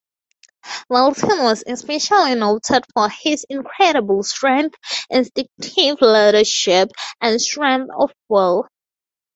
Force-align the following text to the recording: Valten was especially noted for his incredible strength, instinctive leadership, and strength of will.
Valten 0.91 1.43
was 1.43 1.63
especially 1.67 2.33
noted 2.33 2.81
for 2.91 3.07
his 3.07 3.45
incredible 3.51 4.23
strength, 4.23 4.73
instinctive 5.11 6.01
leadership, 6.01 6.89
and 7.21 7.39
strength 7.39 7.91
of 7.95 8.11
will. 8.27 8.67